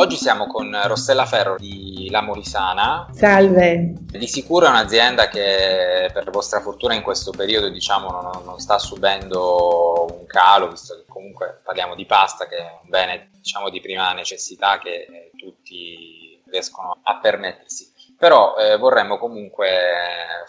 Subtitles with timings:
[0.00, 3.06] Oggi siamo con Rossella Ferro di La Molisana.
[3.12, 3.92] Salve.
[3.98, 8.78] Di sicuro è un'azienda che per vostra fortuna in questo periodo diciamo, non, non, sta
[8.78, 13.82] subendo un calo, visto che comunque parliamo di pasta che è un bene diciamo, di
[13.82, 17.92] prima necessità che tutti riescono a permettersi.
[18.16, 19.68] Però eh, vorremmo comunque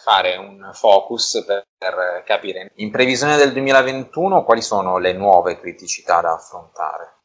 [0.02, 6.22] fare un focus per, per capire in previsione del 2021 quali sono le nuove criticità
[6.22, 7.16] da affrontare.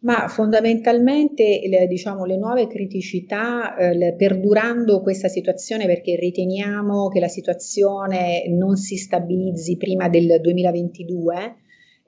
[0.00, 7.26] Ma fondamentalmente le, diciamo, le nuove criticità, eh, perdurando questa situazione perché riteniamo che la
[7.26, 11.56] situazione non si stabilizzi prima del 2022,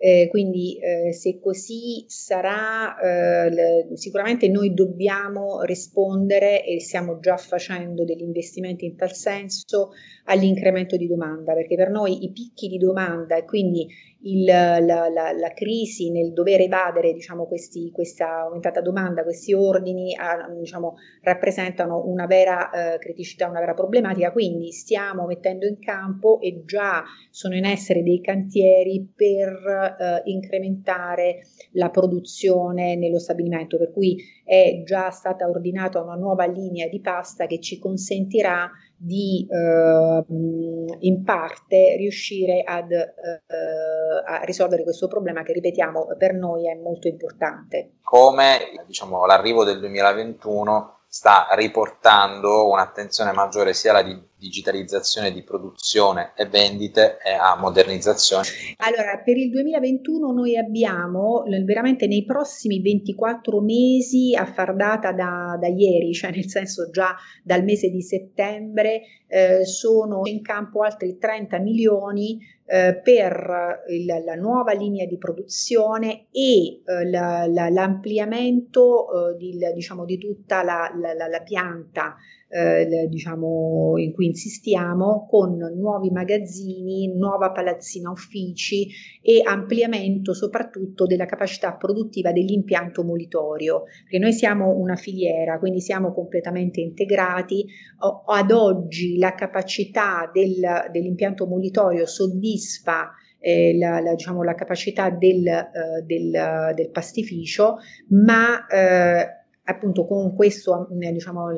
[0.03, 7.37] eh, quindi eh, se così sarà, eh, le, sicuramente noi dobbiamo rispondere e stiamo già
[7.37, 9.91] facendo degli investimenti in tal senso
[10.27, 13.88] all'incremento di domanda, perché per noi i picchi di domanda e quindi
[14.23, 20.15] il, la, la, la, crisi nel dover evadere diciamo, questi, questa aumentata domanda, questi ordini
[20.15, 26.40] a, diciamo, rappresentano una vera eh, criticità, una vera problematica, quindi stiamo mettendo in campo
[26.40, 29.49] e già sono in essere dei cantieri per
[29.99, 36.88] eh, incrementare la produzione nello stabilimento, per cui è già stata ordinata una nuova linea
[36.88, 38.71] di pasta che ci consentirà
[39.02, 43.43] di eh, in parte riuscire ad, eh,
[44.26, 47.93] a risolvere questo problema che ripetiamo per noi è molto importante.
[48.02, 54.02] Come diciamo, l'arrivo del 2021 sta riportando un'attenzione maggiore sia alla
[54.41, 58.45] digitalizzazione di produzione e vendite e a modernizzazione?
[58.79, 65.59] Allora, per il 2021 noi abbiamo veramente nei prossimi 24 mesi, a far data da,
[65.61, 71.19] da ieri, cioè nel senso già dal mese di settembre, eh, sono in campo altri
[71.19, 79.31] 30 milioni eh, per il, la nuova linea di produzione e eh, la, la, l'ampliamento
[79.31, 82.16] eh, di, diciamo, di tutta la, la pianta
[82.50, 88.88] eh, diciamo, in cui insistiamo con nuovi magazzini, nuova palazzina uffici
[89.22, 96.12] e ampliamento soprattutto della capacità produttiva dell'impianto molitorio, perché noi siamo una filiera, quindi siamo
[96.12, 97.65] completamente integrati.
[98.00, 105.09] O, ad oggi la capacità del, dell'impianto molitorio soddisfa eh, la, la, diciamo, la, capacità
[105.09, 107.77] del, uh, del, del pastificio,
[108.09, 109.40] ma eh,
[109.71, 111.49] appunto con questo diciamo,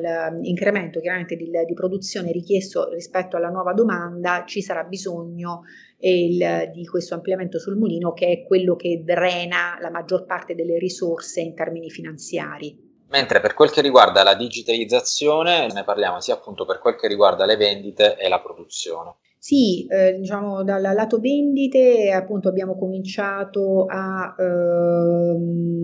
[0.41, 5.63] incremento chiaramente di, di, produzione richiesto rispetto alla nuova domanda ci sarà bisogno
[5.99, 10.77] il, di questo ampliamento sul mulino che è quello che drena la maggior parte delle
[10.77, 12.91] risorse in termini finanziari.
[13.09, 17.45] Mentre per quel che riguarda la digitalizzazione ne parliamo sia appunto per quel che riguarda
[17.45, 19.15] le vendite e la produzione.
[19.45, 25.83] Sì, eh, diciamo dal lato vendite appunto abbiamo cominciato a ehm,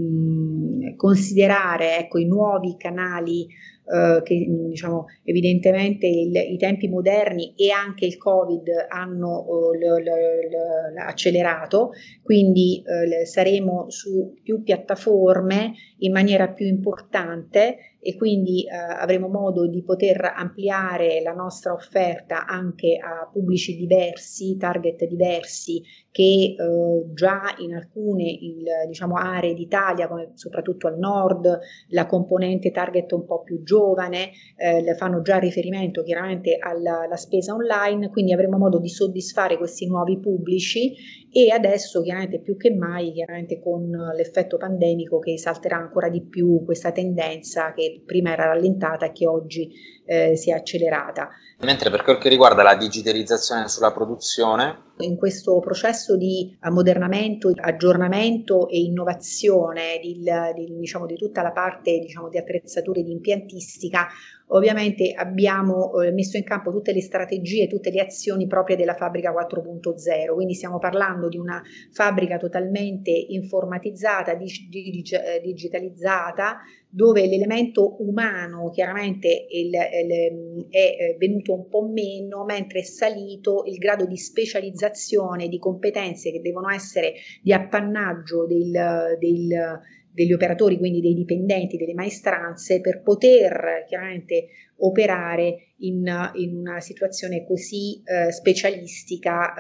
[0.96, 3.46] considerare ecco, i nuovi canali
[3.92, 9.80] eh, che diciamo, evidentemente il, i tempi moderni e anche il Covid hanno uh, l,
[9.80, 11.90] l, l, accelerato,
[12.22, 19.68] quindi uh, saremo su più piattaforme in maniera più importante e quindi uh, avremo modo
[19.68, 27.56] di poter ampliare la nostra offerta anche a pubblici diversi, target diversi che uh, già
[27.60, 33.42] in alcune il, diciamo, aree d'Italia, come soprattutto al nord, la componente target un po'
[33.42, 38.90] più giovane, eh, fanno già riferimento chiaramente alla, alla spesa online, quindi avremo modo di
[38.90, 40.94] soddisfare questi nuovi pubblici
[41.32, 46.64] e adesso chiaramente più che mai, chiaramente con l'effetto pandemico che salterà ancora di più
[46.66, 49.72] questa tendenza che prima era rallentata e che oggi
[50.10, 51.30] eh, si è accelerata.
[51.60, 58.68] Mentre per quel che riguarda la digitalizzazione sulla produzione, in questo processo di ammodernamento, aggiornamento
[58.68, 60.24] e innovazione di,
[60.56, 64.08] di, diciamo, di tutta la parte diciamo, di attrezzature di impiantistica,
[64.48, 69.32] ovviamente abbiamo eh, messo in campo tutte le strategie, tutte le azioni proprie della fabbrica
[69.32, 71.62] 4.0, quindi stiamo parlando di una
[71.92, 76.58] fabbrica totalmente informatizzata, dig, dig, eh, digitalizzata,
[76.90, 83.64] dove l'elemento umano chiaramente il, il, è eh, venuto un po' meno, mentre è salito
[83.66, 89.80] il grado di specializzazione, di competenze che devono essere di appannaggio del, del
[90.12, 94.48] degli operatori, quindi dei dipendenti, delle maestranze, per poter chiaramente
[94.80, 96.06] operare in,
[96.36, 99.54] in una situazione così eh, specialistica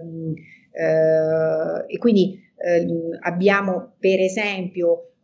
[0.00, 0.34] ehm,
[0.72, 5.17] eh, e quindi ehm, abbiamo per esempio eh,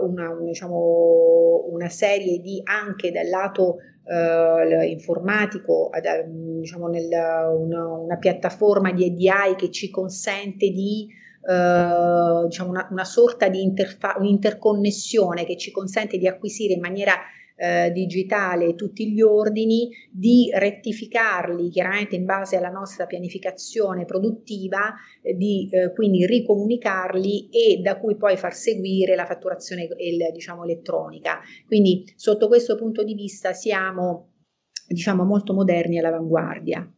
[0.00, 3.76] una, diciamo, una serie di anche dal lato
[4.08, 5.90] Uh, informatico,
[6.26, 11.06] diciamo nel, una, una, piattaforma di ADI che ci consente di
[11.42, 17.16] uh, diciamo una, una, sorta di interfa- un'interconnessione che ci consente di acquisire in maniera
[17.58, 25.34] eh, digitale tutti gli ordini, di rettificarli chiaramente in base alla nostra pianificazione produttiva, eh,
[25.34, 31.40] di eh, quindi ricomunicarli e da cui poi far seguire la fatturazione il, diciamo, elettronica.
[31.66, 34.34] Quindi sotto questo punto di vista siamo
[34.86, 36.90] diciamo molto moderni e all'avanguardia.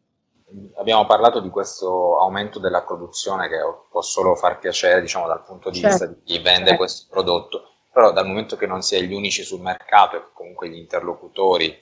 [0.76, 3.56] Abbiamo parlato di questo aumento della produzione che
[3.90, 6.76] può solo far piacere diciamo, dal punto di certo, vista di chi vende certo.
[6.76, 10.68] questo prodotto però dal momento che non si è gli unici sul mercato e comunque
[10.68, 11.76] gli interlocutori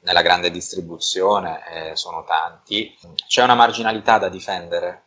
[0.00, 2.94] nella grande distribuzione eh, sono tanti,
[3.26, 5.02] c'è una marginalità da difendere?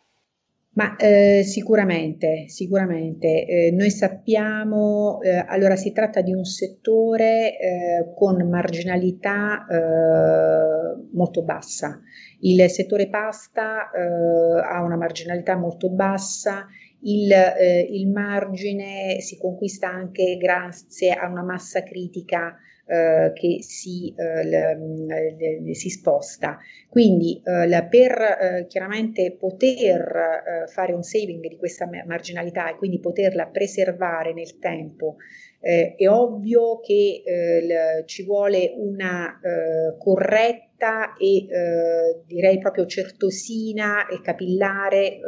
[0.78, 3.46] Ma eh, sicuramente, sicuramente.
[3.46, 11.42] Eh, noi sappiamo, eh, allora si tratta di un settore eh, con marginalità eh, molto
[11.42, 12.00] bassa.
[12.42, 16.68] Il settore pasta ha una marginalità molto bassa,
[17.02, 22.56] il, eh, il, margine si conquista anche grazie a una massa critica
[22.86, 26.58] eh, che si, eh, le, le, si, sposta.
[26.88, 32.98] Quindi eh, per eh, chiaramente poter eh, fare un saving di questa marginalità e quindi
[32.98, 35.16] poterla preservare nel tempo
[35.60, 44.06] eh, è ovvio che eh, ci vuole una eh, corretta e eh, direi proprio certosina
[44.06, 45.20] e capillare, eh,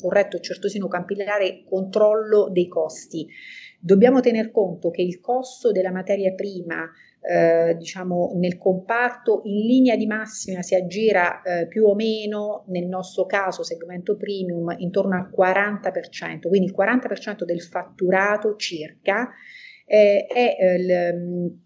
[0.00, 3.26] corretto certosino capillare controllo dei costi.
[3.78, 6.90] Dobbiamo tener conto che il costo della materia prima
[7.26, 12.86] eh, diciamo nel comparto in linea di massima si aggira eh, più o meno nel
[12.86, 19.30] nostro caso segmento premium intorno al 40%, quindi il 40% del fatturato circa
[19.86, 21.62] eh, è il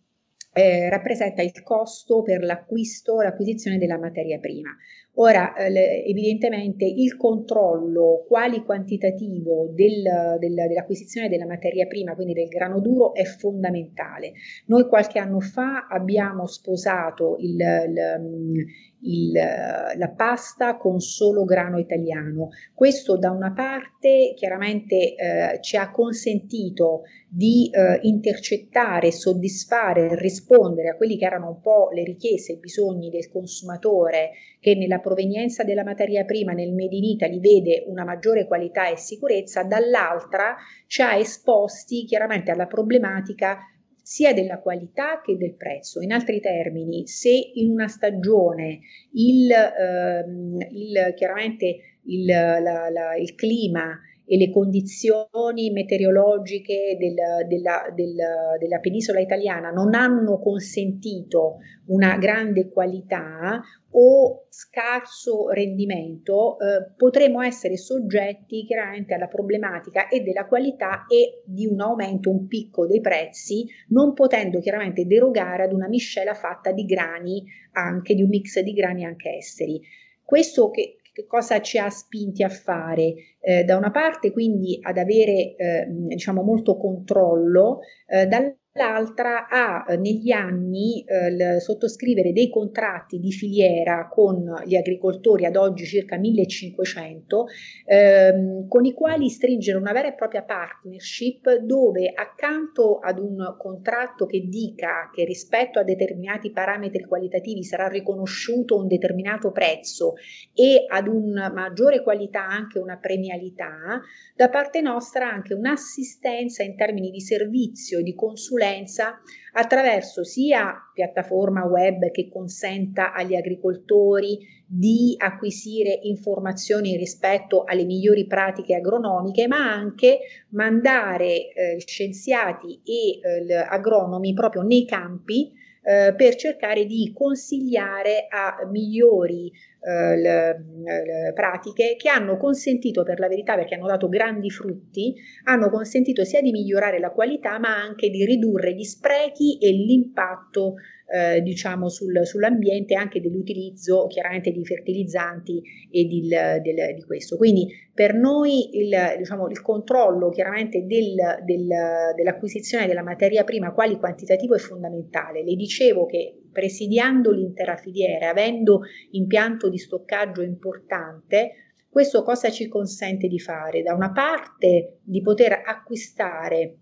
[0.58, 4.76] eh, rappresenta il costo per l'acquisto, l'acquisizione della materia prima.
[5.20, 12.47] Ora, eh, evidentemente il controllo quali quantitativo del, del, dell'acquisizione della materia prima, quindi del
[12.47, 14.32] grano duro, è fondamentale.
[14.67, 18.67] Noi qualche anno fa abbiamo sposato il, il,
[19.00, 22.49] il, la pasta con solo grano italiano.
[22.75, 30.97] Questo da una parte chiaramente eh, ci ha consentito di eh, intercettare, soddisfare, rispondere a
[30.97, 34.31] quelli che erano un po' le richieste, i bisogni del consumatore
[34.61, 38.97] che nella provenienza della materia prima nel Made in Italy vede una maggiore qualità e
[38.97, 40.56] sicurezza, dall'altra
[40.87, 43.59] ci ha esposti chiaramente alla problematica
[44.08, 46.00] sia della qualità che del prezzo.
[46.00, 48.81] In altri termini, se in una stagione
[49.12, 57.91] il, ehm, il chiaramente il, la, la, il clima e le condizioni meteorologiche del, della,
[57.95, 58.15] del,
[58.61, 67.79] della, penisola italiana non hanno consentito una grande qualità o scarso rendimento, eh, potremo essere
[67.79, 73.67] soggetti chiaramente alla problematica e della qualità e di un aumento, un picco dei prezzi,
[73.89, 77.43] non potendo chiaramente derogare ad una miscela fatta di grani,
[77.73, 79.81] anche di un mix di grani anche esteri.
[80.23, 83.12] Questo che, che cosa ci ha spinti a fare?
[83.41, 89.85] Eh, da una parte quindi ad avere eh, diciamo molto controllo, eh, dall'altra l'altra a
[89.89, 96.17] eh, negli anni eh, sottoscrivere dei contratti di filiera con gli agricoltori, ad oggi circa
[96.17, 97.47] 1500,
[97.85, 104.27] ehm, con i quali stringere una vera e propria partnership dove accanto ad un contratto
[104.27, 110.15] che dica che rispetto a determinati parametri qualitativi sarà riconosciuto un determinato prezzo
[110.55, 114.01] e ad una maggiore qualità anche una premialità,
[114.37, 119.20] da parte nostra anche un'assistenza in termini di servizio, di consulenza consulenza
[119.53, 128.75] attraverso sia piattaforma web che consenta agli agricoltori di acquisire informazioni rispetto alle migliori pratiche
[128.75, 130.19] agronomiche, ma anche
[130.51, 135.51] mandare eh, scienziati e eh, agronomi proprio nei campi
[135.82, 139.51] eh, per cercare di consigliare a migliori
[139.89, 145.15] eh, le, le pratiche che hanno consentito, per la verità, perché hanno dato grandi frutti,
[145.45, 150.75] hanno consentito sia di migliorare la qualità, ma anche di ridurre gli sprechi e l'impatto
[151.11, 157.37] eh, diciamo sul, sull'ambiente anche dell'utilizzo chiaramente di fertilizzanti e di, del, di questo.
[157.39, 161.15] Quindi per noi il, diciamo, il controllo chiaramente del,
[161.45, 161.67] del,
[162.15, 165.43] dell'acquisizione della materia prima quali quantitativo è fondamentale.
[165.43, 173.28] Le dicevo che presidiando l'intera filiera, avendo impianto di stoccaggio importante, questo cosa ci consente
[173.28, 173.82] di fare?
[173.82, 176.76] Da una parte di poter acquistare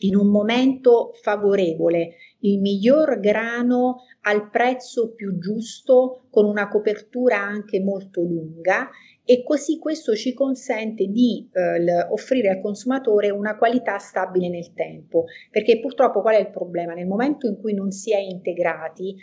[0.00, 7.80] in un momento favorevole, il miglior grano al prezzo più giusto con una copertura anche
[7.80, 8.88] molto lunga
[9.24, 15.24] e così questo ci consente di eh, offrire al consumatore una qualità stabile nel tempo,
[15.50, 16.94] perché purtroppo qual è il problema?
[16.94, 19.14] Nel momento in cui non si è integrati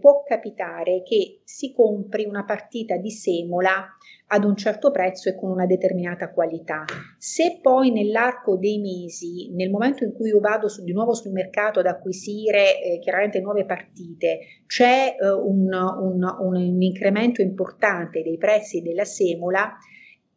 [0.00, 3.86] può capitare che si compri una partita di semola
[4.30, 6.84] ad un certo prezzo e con una determinata qualità.
[7.18, 11.32] Se poi nell'arco dei mesi, nel momento in cui io vado su, di nuovo sul
[11.32, 18.22] mercato ad acquisire eh, chiaramente nuove partite, c'è eh, un, un, un, un incremento importante
[18.22, 19.76] dei prezzi della semola,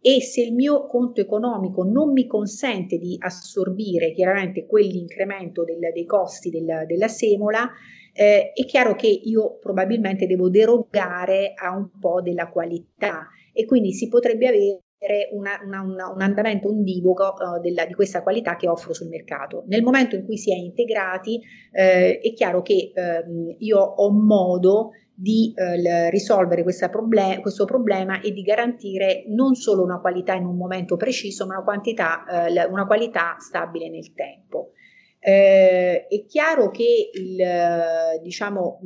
[0.04, 6.06] e se il mio conto economico non mi consente di assorbire chiaramente quell'incremento del, dei
[6.06, 7.70] costi del, della semola,
[8.14, 13.94] eh, è chiaro che io probabilmente devo derogare a un po' della qualità e quindi
[13.94, 14.82] si potrebbe avere
[15.32, 19.64] una, una, una, un andamento ondivoco uh, di questa qualità che offro sul mercato.
[19.68, 21.42] Nel momento in cui si è integrati,
[21.72, 28.32] eh, è chiaro che eh, io ho modo di eh, risolvere problem- questo problema e
[28.32, 32.86] di garantire non solo una qualità in un momento preciso, ma una, quantità, eh, una
[32.86, 34.72] qualità stabile nel tempo.
[35.24, 37.38] Eh, è chiaro che il,
[38.24, 38.80] diciamo,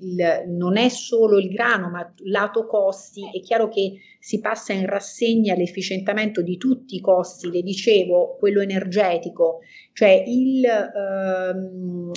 [0.00, 4.84] il, non è solo il grano, ma lato costi, è chiaro che si passa in
[4.84, 9.60] rassegna l'efficientamento di tutti i costi, le dicevo, quello energetico,
[9.94, 12.10] cioè il, ehm,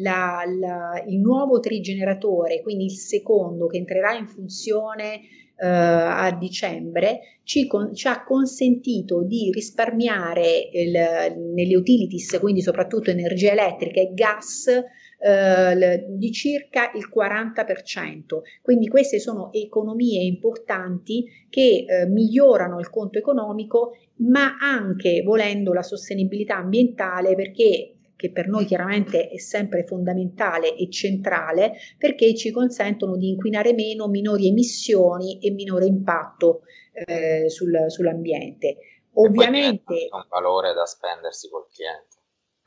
[0.00, 5.20] la, la, il nuovo trigeneratore, quindi il secondo che entrerà in funzione
[5.62, 10.92] eh, a dicembre ci, con, ci, ha consentito di risparmiare il,
[11.54, 18.40] nelle utilities, quindi soprattutto energia elettrica e gas, eh, di circa il 40%.
[18.60, 25.82] Quindi queste sono economie importanti che eh, migliorano il conto economico, ma anche volendo la
[25.82, 27.92] sostenibilità ambientale perché
[28.22, 34.06] che per noi chiaramente è sempre fondamentale e centrale perché ci consentono di inquinare meno,
[34.06, 36.60] minori emissioni e minore impatto
[36.92, 38.76] eh, sul, sull'ambiente.
[39.14, 42.20] Ovviamente è un valore da spendersi col cliente.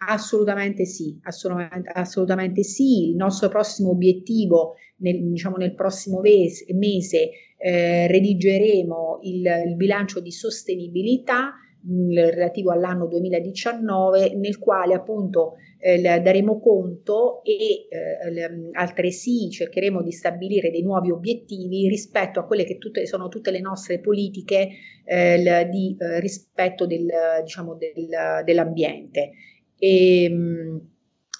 [0.08, 3.12] Assolutamente sì, assolutamente, assolutamente sì.
[3.12, 10.20] Il nostro prossimo obiettivo, nel, diciamo nel prossimo mese, mese eh, redigeremo il, il bilancio
[10.20, 11.54] di sostenibilità
[11.88, 20.72] relativo all'anno 2019 nel quale appunto eh, daremo conto e eh, altresì cercheremo di stabilire
[20.72, 24.70] dei nuovi obiettivi rispetto a quelle che tutte, sono tutte le nostre politiche
[25.04, 27.08] eh, di eh, rispetto del,
[27.44, 29.32] diciamo, del, dell'ambiente.
[29.78, 30.32] E,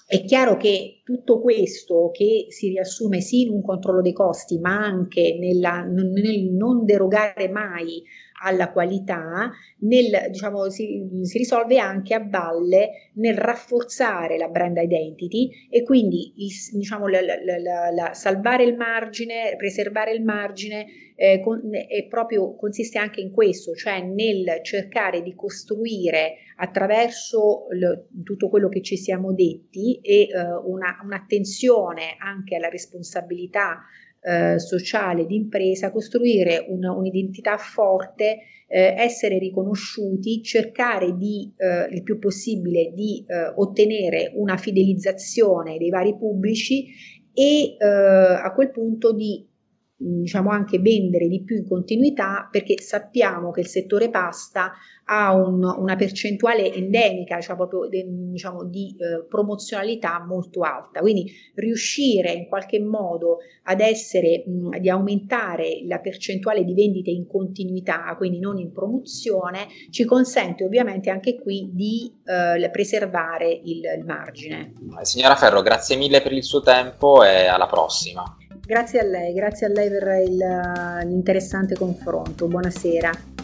[0.08, 4.76] è chiaro che tutto questo che si riassume sì in un controllo dei costi, ma
[4.76, 8.04] anche nella, nel non derogare mai
[8.42, 9.50] alla qualità,
[9.80, 16.34] nel, diciamo, si, si, risolve anche a valle nel rafforzare la brand identity e quindi
[16.36, 21.62] il, diciamo, la, la, la, salvare il margine, preservare il margine eh, con,
[22.08, 28.82] proprio, consiste anche in questo, cioè nel cercare di costruire attraverso lo, tutto quello che
[28.82, 30.28] ci siamo detti e eh,
[30.64, 33.82] una, un'attenzione anche alla responsabilità
[34.20, 42.18] eh, sociale d'impresa, costruire un, un'identità forte, eh, essere riconosciuti, cercare di eh, il più
[42.18, 46.86] possibile di eh, ottenere una fidelizzazione dei vari pubblici
[47.32, 49.45] e eh, a quel punto di
[49.98, 54.72] diciamo anche vendere di più in continuità perché sappiamo che il settore pasta
[55.08, 61.00] ha un, una percentuale endemica, cioè proprio de, diciamo, di eh, promozionalità molto alta.
[61.00, 67.26] Quindi riuscire in qualche modo ad essere, mh, di aumentare la percentuale di vendite in
[67.26, 74.04] continuità, quindi non in promozione, ci consente ovviamente anche qui di eh, preservare il, il
[74.04, 74.72] margine.
[75.02, 78.36] Signora Ferro, grazie mille per il suo tempo e alla prossima.
[78.66, 80.02] Grazie a lei, grazie a lei per
[81.04, 82.48] l'interessante confronto.
[82.48, 83.35] Buonasera.